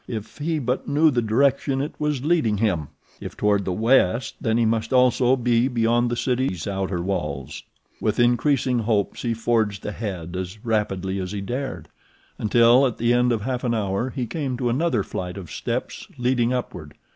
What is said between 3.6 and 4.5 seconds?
the west,